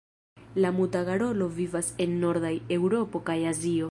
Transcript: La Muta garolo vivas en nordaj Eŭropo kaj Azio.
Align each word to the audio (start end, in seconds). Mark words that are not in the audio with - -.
La 0.63 0.71
Muta 0.77 1.01
garolo 1.09 1.49
vivas 1.59 1.91
en 2.07 2.17
nordaj 2.25 2.53
Eŭropo 2.79 3.25
kaj 3.31 3.39
Azio. 3.55 3.89